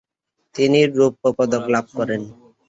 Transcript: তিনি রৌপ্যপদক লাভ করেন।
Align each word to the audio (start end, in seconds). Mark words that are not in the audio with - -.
তিনি 0.55 0.79
রৌপ্যপদক 0.91 1.63
লাভ 1.73 1.85
করেন। 1.97 2.21